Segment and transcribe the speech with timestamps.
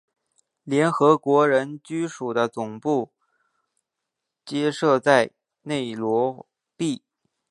[0.63, 3.11] 联合国人居署的总部
[4.43, 5.29] 皆设在
[5.61, 7.03] 内罗毕。